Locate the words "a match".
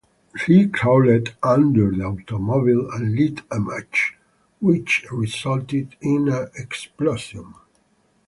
3.51-4.17